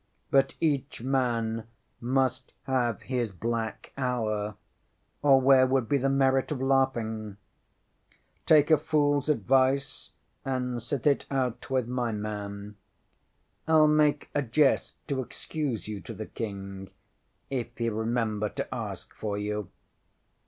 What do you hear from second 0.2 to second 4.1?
ŌĆ£But each man must have his black